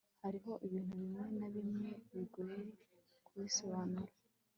Hariho 0.23 0.51
ibintu 0.65 0.91
bimwe 1.01 1.23
na 1.39 1.47
bimwe 1.53 1.89
bigoye 2.13 2.61
kubisobanura 3.25 4.13